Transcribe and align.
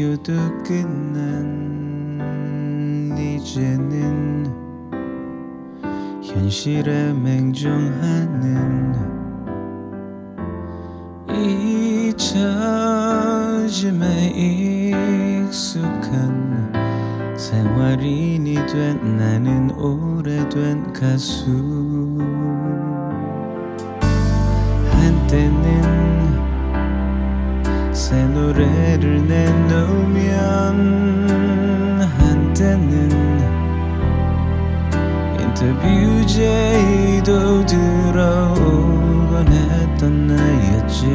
시효도 0.00 0.32
끝난 0.64 1.44
이제는 3.18 4.46
현실에 6.22 7.12
맹종하는 7.12 8.94
잊혀짐에 12.08 12.38
익숙한 15.44 16.72
생활인이 17.36 18.54
된 18.54 19.16
나는 19.18 19.70
오래된 19.72 20.94
가수. 20.94 21.50
한때는 24.92 25.89
새 28.10 28.24
노래를 28.24 29.24
내놓으면 29.28 30.30
한때는 32.18 33.08
인터뷰 35.38 36.26
제의도 36.26 37.64
들어오곤 37.64 39.46
했던 39.46 40.26
나였지. 40.26 41.06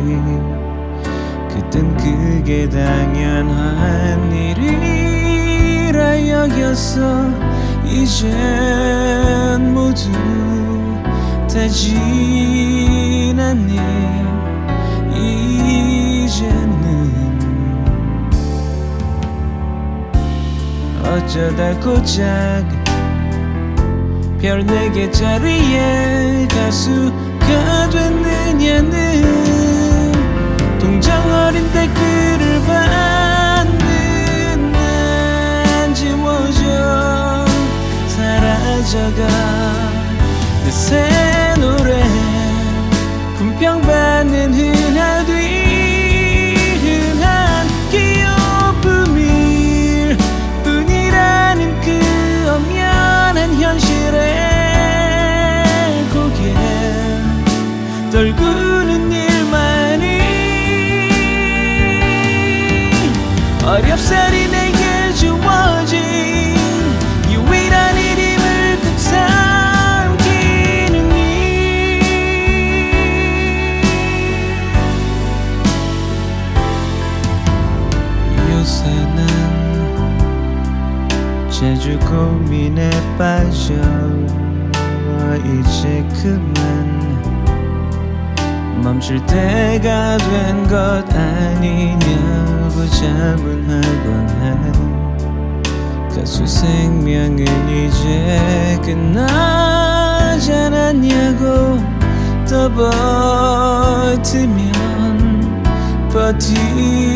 그땐 1.50 1.98
그게 1.98 2.70
당연한 2.70 4.32
일이라 4.32 6.00
여겼어. 6.30 7.26
이젠 7.86 8.32
모두 9.74 10.10
다 11.42 11.68
지났니 11.68 12.96
어쩌다 21.16 21.72
고작 21.80 22.68
별네 24.42 24.92
개짜리의 24.92 26.46
가수가 26.50 27.90
됐느냐는 27.90 29.24
동정 30.78 31.32
어린 31.32 31.72
댓글을 31.72 32.62
받는 32.68 34.72
난 34.74 35.94
지워져 35.94 37.46
사라져가 38.10 39.26
내새노 40.66 41.25
멈출 88.86 89.18
때가 89.26 90.18
된 90.20 90.68
것 90.70 91.04
아니냐고 91.12 92.86
자문하곤 92.88 94.30
해 94.42 94.54
가수 96.16 96.46
생명은 96.46 97.40
이제 97.68 98.80
끝나지 98.84 100.54
않았냐고 100.54 101.80
더 102.48 102.70
버티면 104.14 104.76
버틸수록 106.12 107.16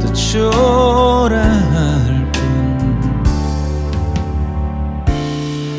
더 0.00 0.12
초라할 0.12 1.52
뿐. 2.32 2.38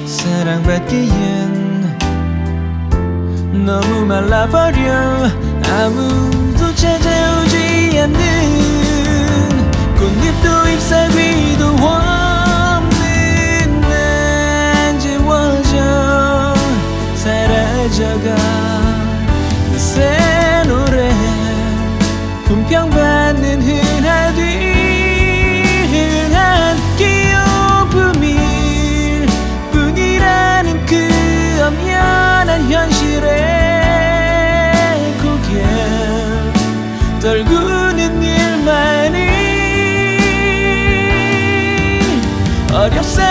사랑받기엔 0.05 1.48
너무 3.69 4.03
말라버려. 4.03 5.29
아무도 5.61 6.73
찾아오지 6.73 7.99
않는 7.99 8.17
꽃잎도 9.95 10.69
잎사귀도 10.69 11.67
없는 11.67 12.89
난 13.81 14.99
지워져 14.99 16.55
사라져가. 17.13 18.35
새 19.77 20.63
노래 20.67 21.13
품평받는 22.45 23.61
흔 23.61 23.88
어렵사 42.91 43.28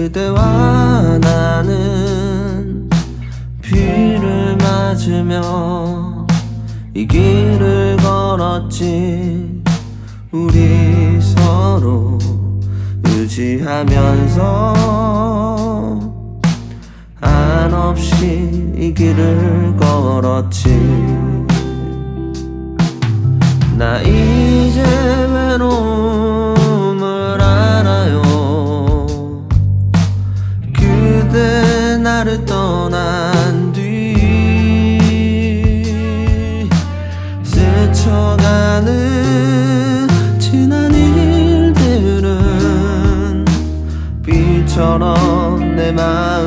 그대와 0.00 1.18
나는 1.20 2.88
비를 3.60 4.56
맞으며 4.56 6.26
이 6.94 7.06
길을 7.06 7.98
걸었지. 7.98 9.62
우리 10.32 11.20
서로 11.20 12.18
의지하면서 13.04 14.74
한없이 17.20 18.72
이 18.78 18.94
길을 18.94 19.76
걸었지. 19.76 20.70
나 23.76 24.00
이제 24.00 24.82
외로운 25.30 26.29
천원 44.80 45.76
내맘 45.76 46.39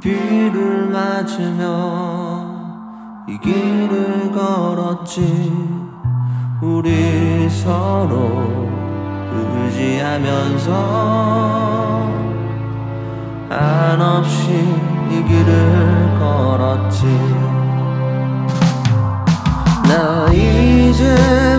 비를 0.00 0.88
맞으며 0.88 2.54
이 3.28 3.38
길을 3.38 4.32
걸었지. 4.32 5.52
우리 6.60 7.48
서로 7.50 8.68
의지하면서 9.32 10.72
한없이 13.48 14.50
이 15.10 15.24
길을 15.24 16.18
걸었지. 16.18 17.06
나 19.88 20.26
이제 20.32 21.53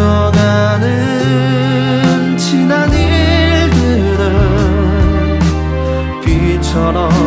떠나는 0.00 0.88
지난 2.38 2.90
일들은 2.90 4.18
비처럼 6.24 7.19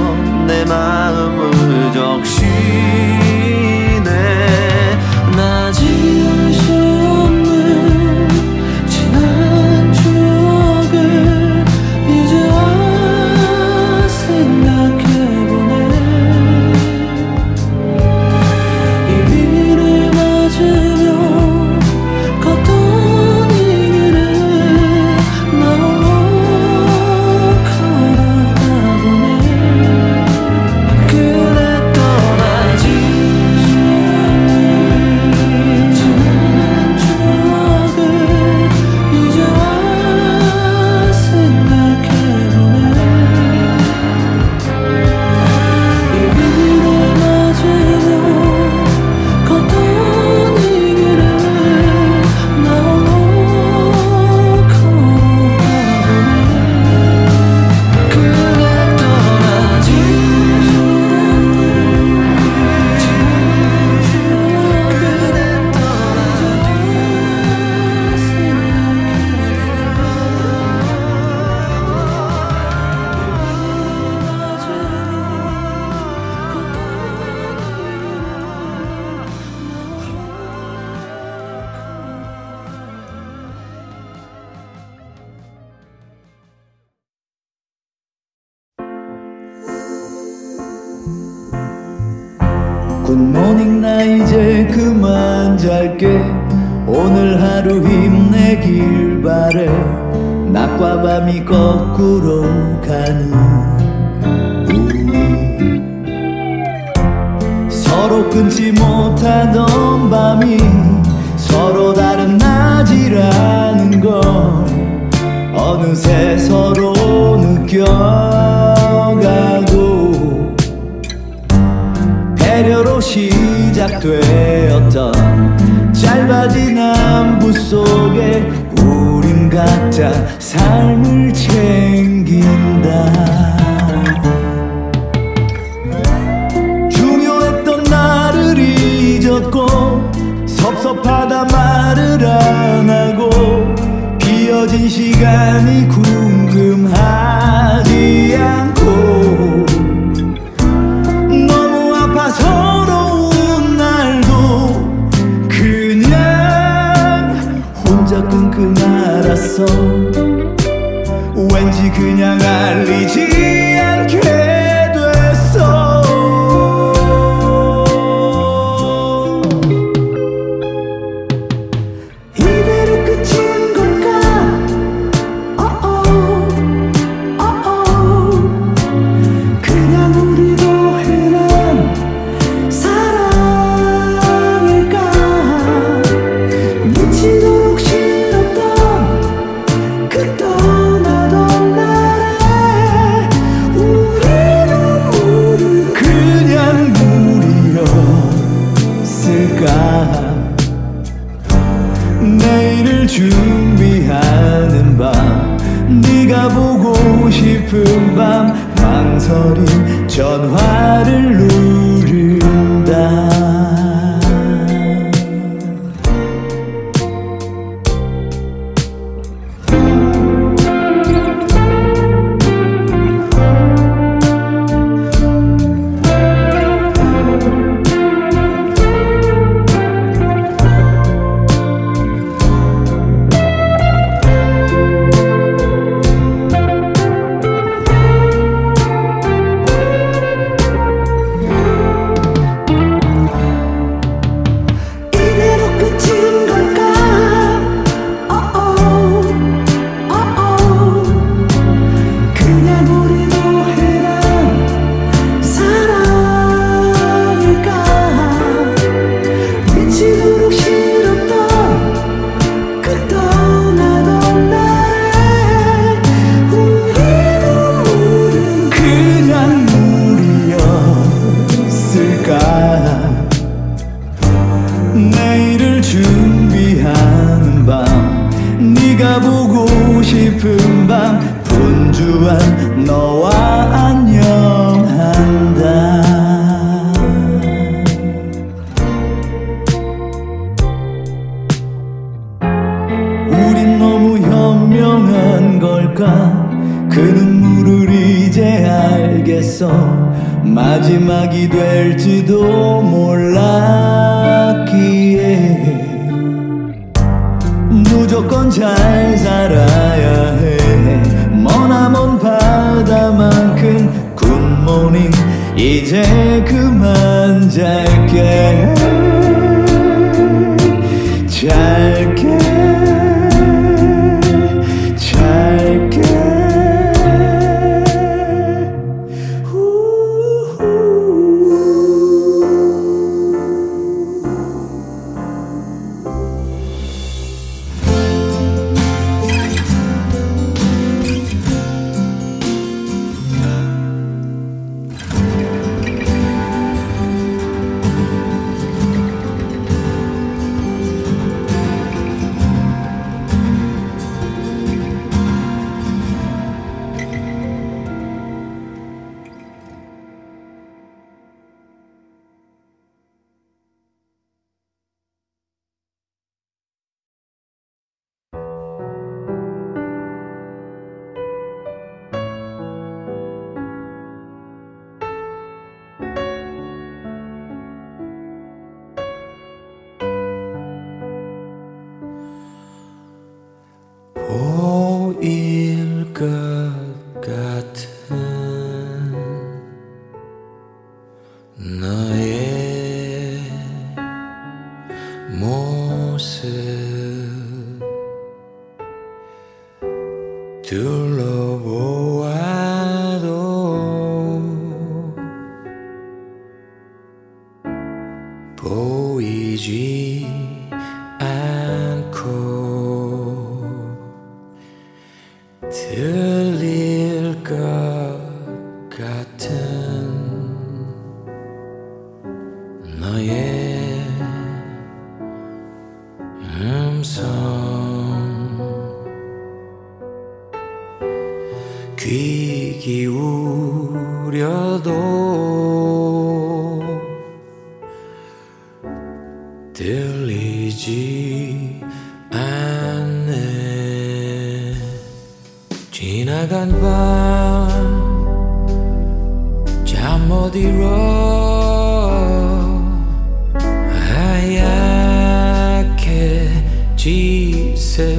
走 159.56 160.03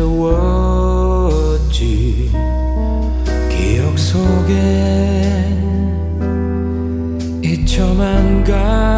외로웠지. 0.05 2.31
기억 3.49 3.99
속에 3.99 4.55
잊혀만 7.43 8.45
가 8.45 8.94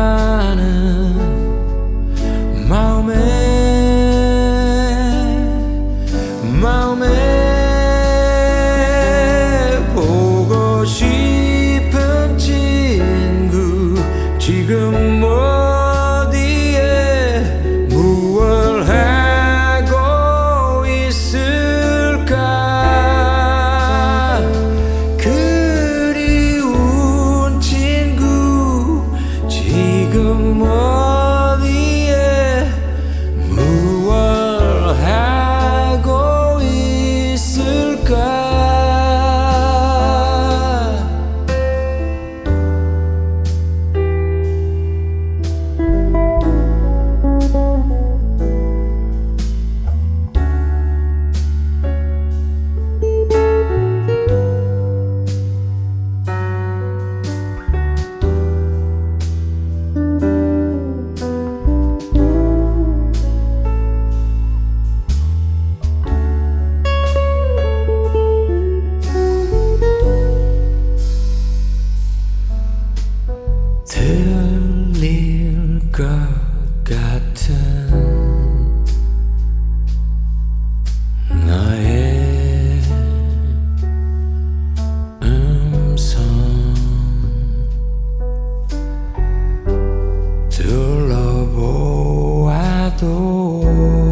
Oh. 93.59 94.06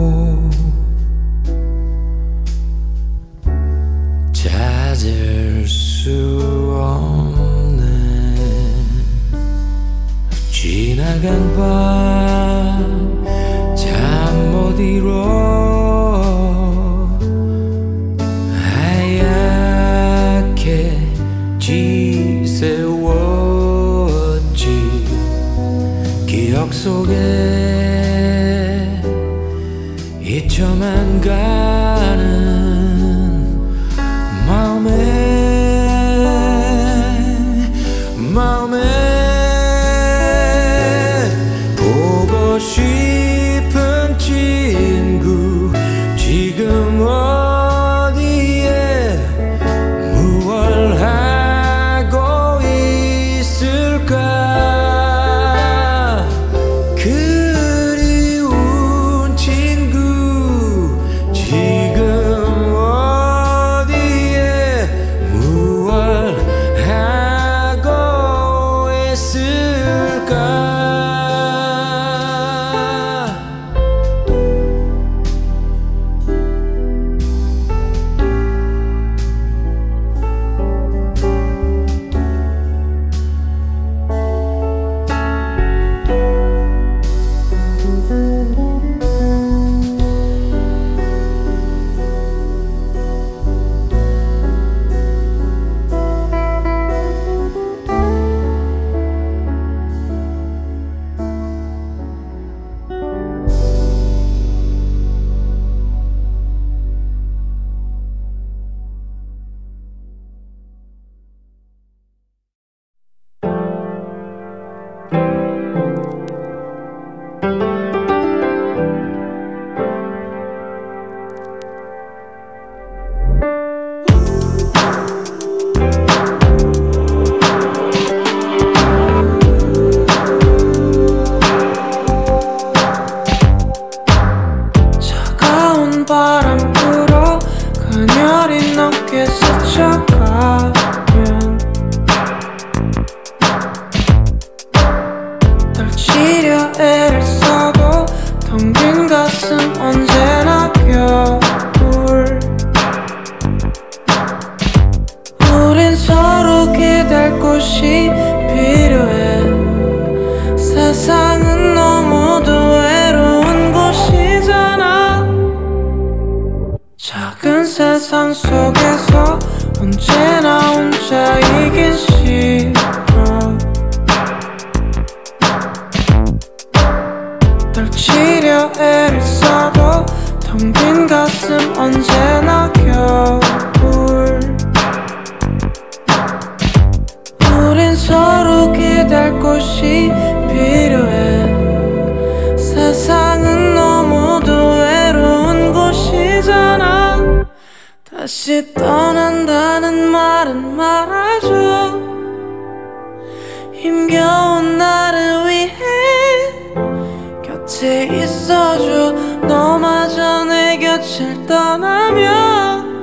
같이 207.74 208.08
있어줘. 208.22 209.10
너마저 209.48 210.44
내 210.44 210.78
곁을 210.78 211.44
떠나면 211.44 212.94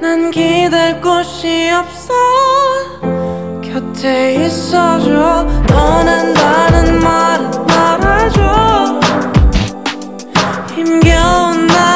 난 0.00 0.30
기댈 0.30 1.00
곳이 1.00 1.68
없어. 1.72 2.14
곁에 3.60 4.46
있어줘. 4.46 5.48
떠난다는 5.66 7.00
말은 7.00 7.66
말아줘. 7.66 9.00
힘겨운 10.76 11.66
날 11.66 11.93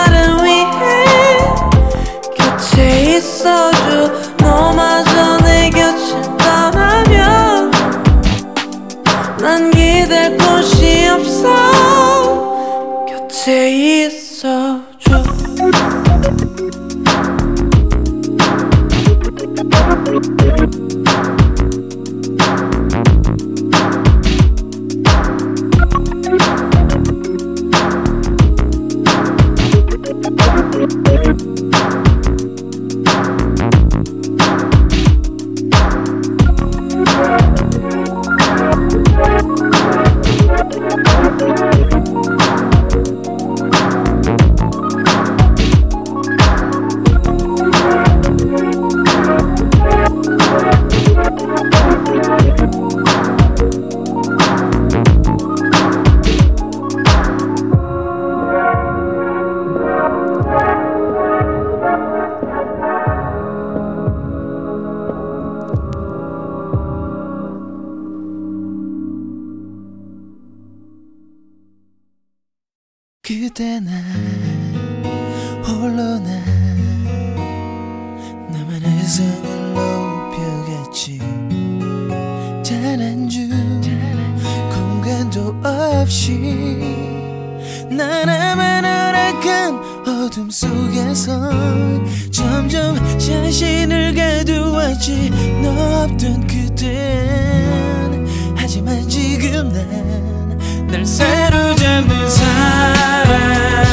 어둠 90.28 90.50
속에서 90.50 91.50
점점 92.30 92.96
자신을 93.18 94.14
가두었지. 94.14 95.30
너 95.62 96.04
없던 96.04 96.46
그땐. 96.46 98.26
하지만 98.54 99.08
지금 99.08 99.72
난날 99.72 101.06
새로 101.06 101.74
잡는 101.76 102.28
사람. 102.28 103.87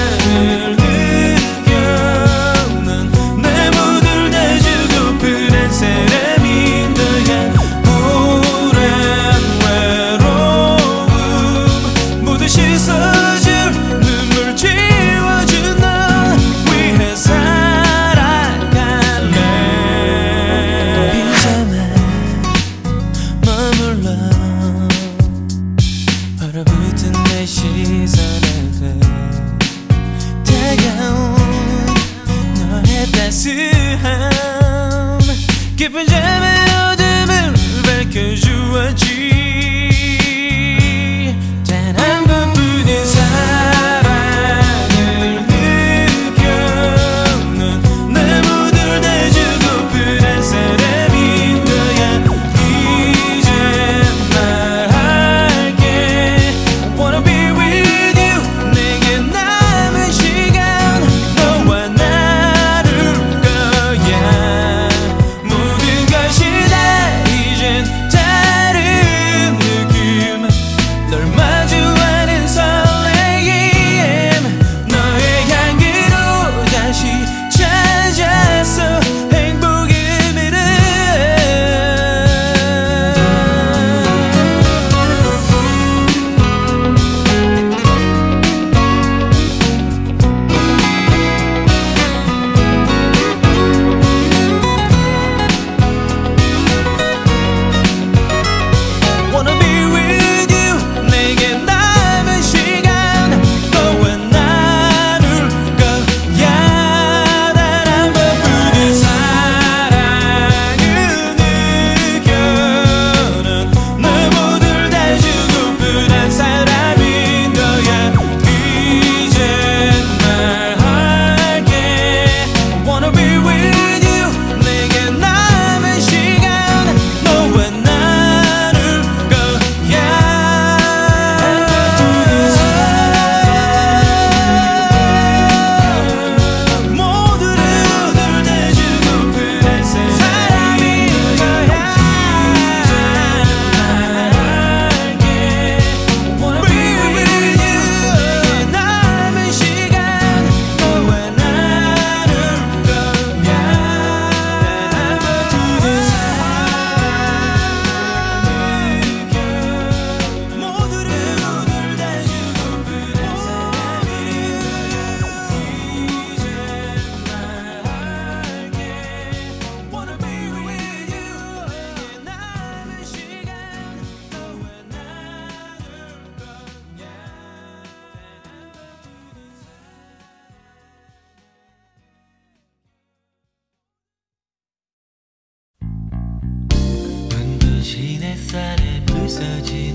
Giờ 189.27 189.94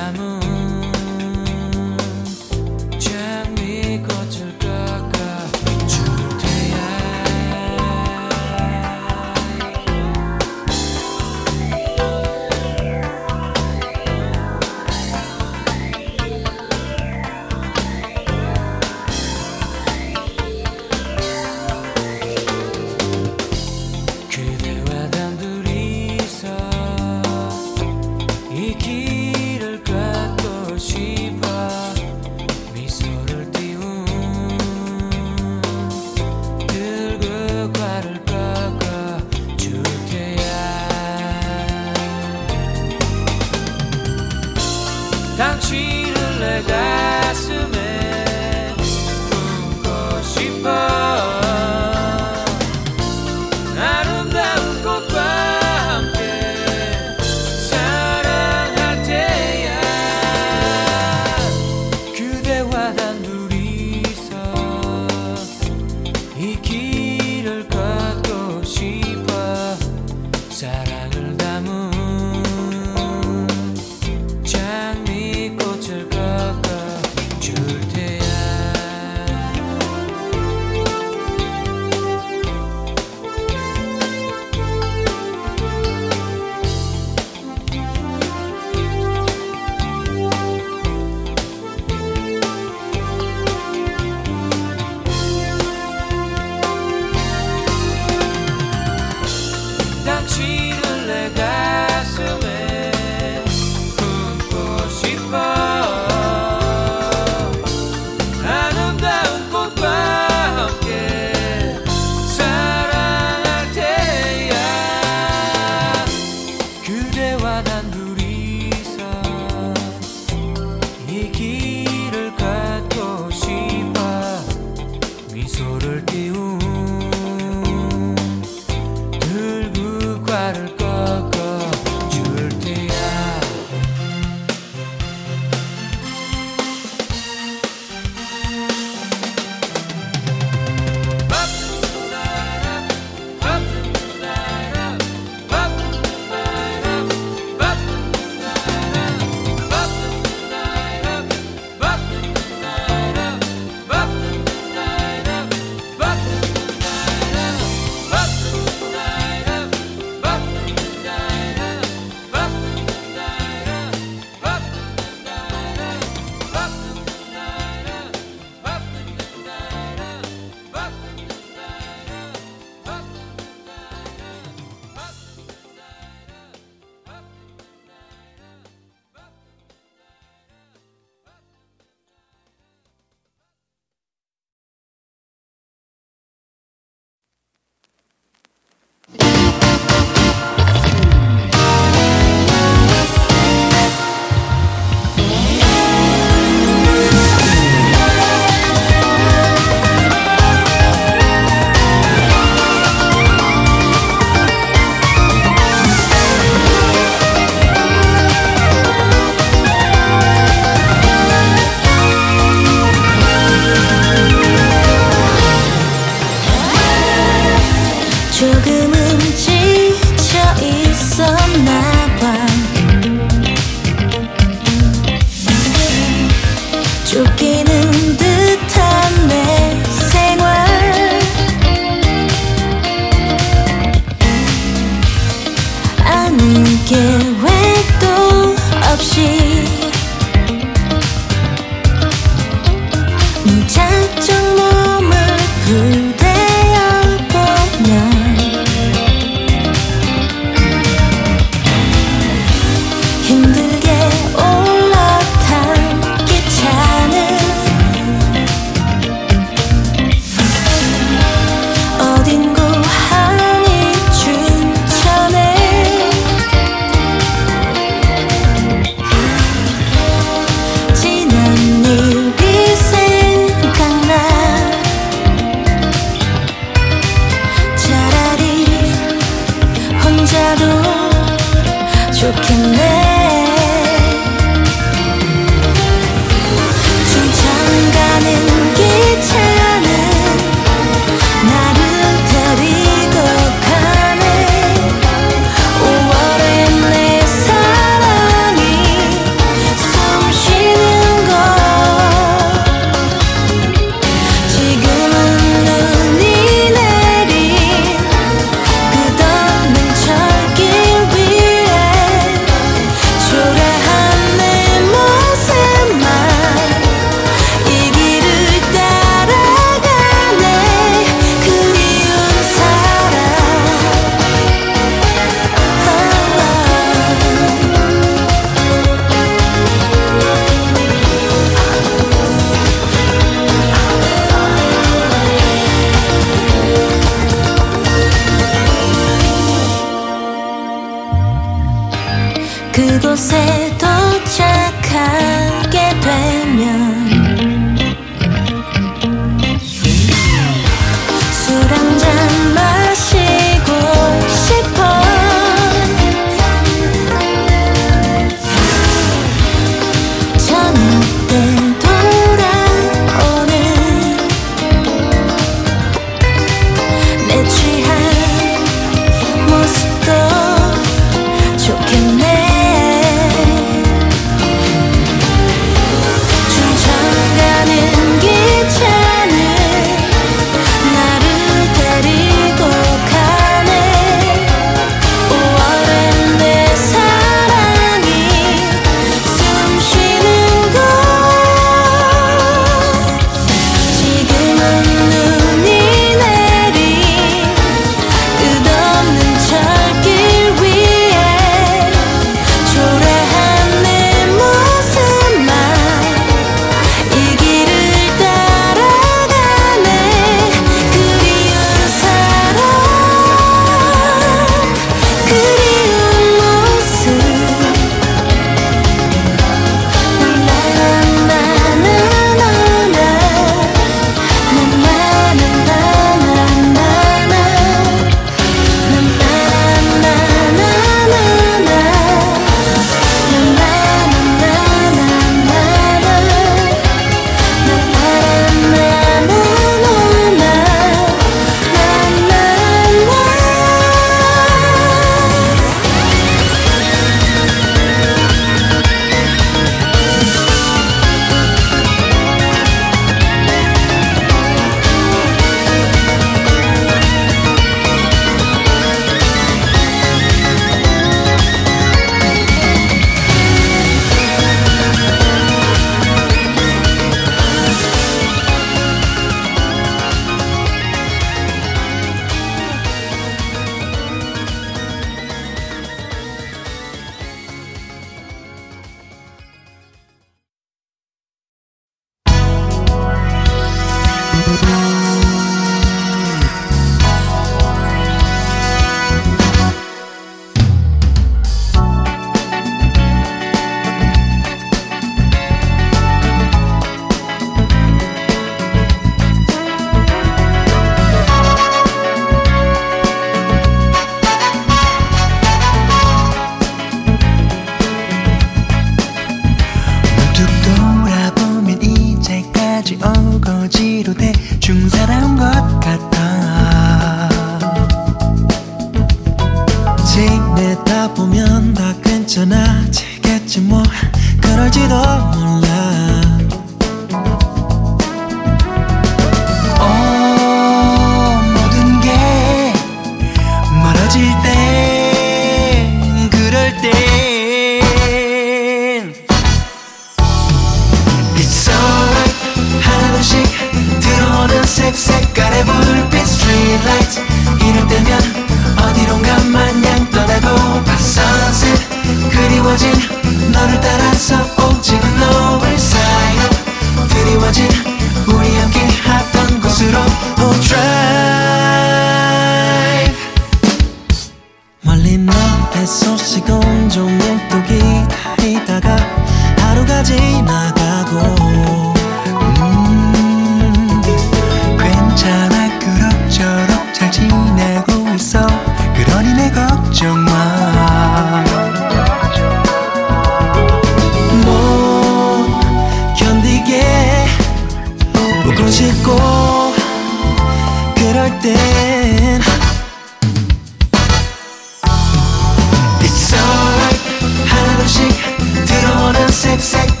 들 599.61 600.00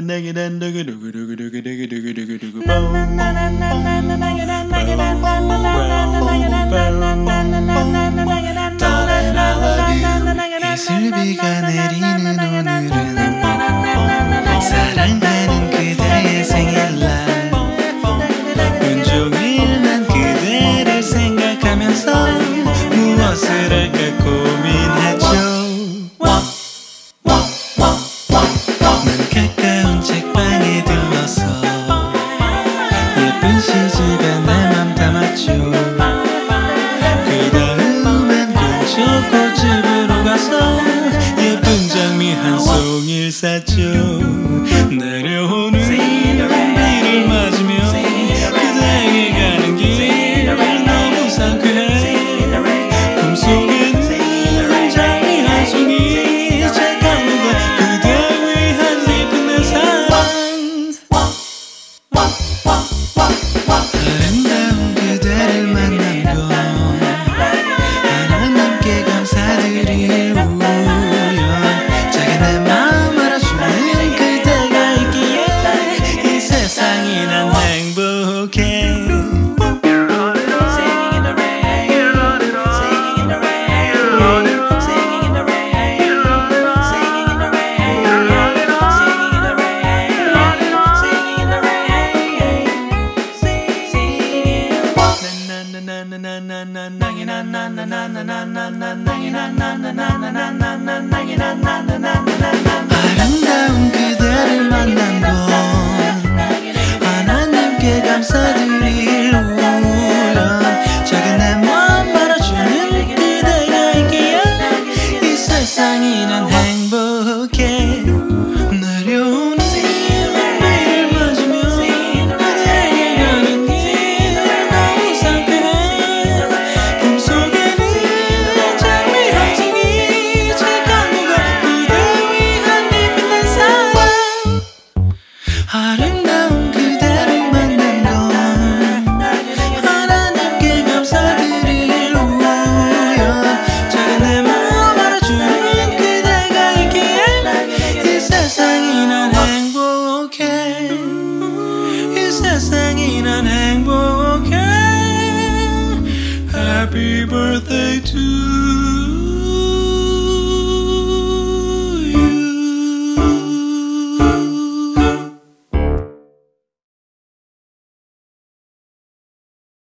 이슬비가 0.00 0.48